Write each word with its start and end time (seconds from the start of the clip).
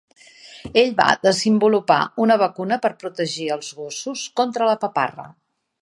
Ell 0.81 0.93
va 1.01 1.09
desenvolupar 1.25 1.99
una 2.25 2.39
vacuna 2.45 2.81
per 2.87 2.91
protegir 3.05 3.47
els 3.57 3.71
gossos 3.83 4.25
contra 4.41 4.71
la 4.73 4.79
paparra. 4.87 5.29